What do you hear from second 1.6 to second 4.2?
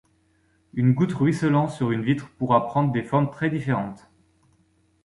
sur une vitre pourra prendre des formes très différentes.